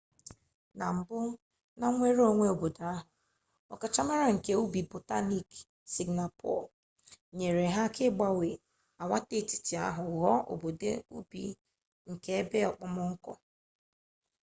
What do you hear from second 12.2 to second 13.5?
ebe okpomọkụ